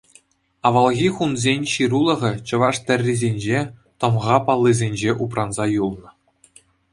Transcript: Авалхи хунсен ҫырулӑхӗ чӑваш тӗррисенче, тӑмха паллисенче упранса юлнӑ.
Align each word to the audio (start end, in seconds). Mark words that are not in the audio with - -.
Авалхи 0.67 1.09
хунсен 1.17 1.59
ҫырулӑхӗ 1.71 2.31
чӑваш 2.47 2.77
тӗррисенче, 2.85 3.59
тӑмха 3.99 4.37
паллисенче 4.45 5.11
упранса 5.23 5.65
юлнӑ. 5.83 6.09